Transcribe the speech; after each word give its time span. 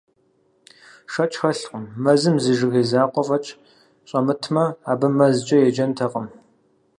Шэч 1.11 1.33
хэлъкъым: 1.41 1.85
мэзым 2.03 2.35
зы 2.43 2.53
жыгей 2.59 2.85
закъуэ 2.91 3.23
фӀэкӀ 3.27 3.51
щӀэмытмэ, 4.07 4.65
абы 4.91 5.07
мэзкӀэ 5.17 5.57
еджэнтэкъым. 5.67 6.27